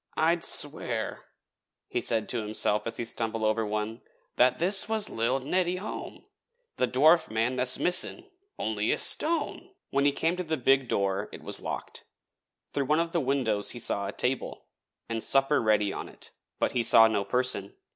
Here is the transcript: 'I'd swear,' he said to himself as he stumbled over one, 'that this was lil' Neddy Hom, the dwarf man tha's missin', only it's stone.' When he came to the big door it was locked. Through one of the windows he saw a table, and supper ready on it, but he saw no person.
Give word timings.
'I'd 0.17 0.43
swear,' 0.43 1.25
he 1.87 2.01
said 2.01 2.27
to 2.29 2.41
himself 2.41 2.87
as 2.87 2.97
he 2.97 3.05
stumbled 3.05 3.43
over 3.43 3.63
one, 3.63 4.01
'that 4.35 4.57
this 4.57 4.89
was 4.89 5.11
lil' 5.11 5.39
Neddy 5.39 5.75
Hom, 5.75 6.25
the 6.77 6.87
dwarf 6.87 7.29
man 7.29 7.55
tha's 7.55 7.77
missin', 7.77 8.27
only 8.57 8.91
it's 8.91 9.03
stone.' 9.03 9.69
When 9.91 10.05
he 10.05 10.11
came 10.11 10.35
to 10.37 10.43
the 10.43 10.57
big 10.57 10.87
door 10.87 11.29
it 11.31 11.43
was 11.43 11.59
locked. 11.61 12.03
Through 12.73 12.85
one 12.85 12.99
of 12.99 13.11
the 13.11 13.21
windows 13.21 13.69
he 13.69 13.79
saw 13.79 14.07
a 14.07 14.11
table, 14.11 14.65
and 15.07 15.23
supper 15.23 15.61
ready 15.61 15.93
on 15.93 16.09
it, 16.09 16.31
but 16.57 16.71
he 16.71 16.81
saw 16.81 17.07
no 17.07 17.23
person. 17.23 17.75